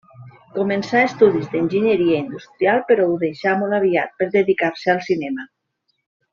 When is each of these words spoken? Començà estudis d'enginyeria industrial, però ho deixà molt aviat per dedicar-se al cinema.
Començà 0.53 1.01
estudis 1.09 1.51
d'enginyeria 1.51 2.17
industrial, 2.23 2.81
però 2.89 3.07
ho 3.11 3.19
deixà 3.27 3.55
molt 3.61 3.79
aviat 3.81 4.19
per 4.23 4.33
dedicar-se 4.39 4.95
al 4.99 5.07
cinema. 5.13 5.51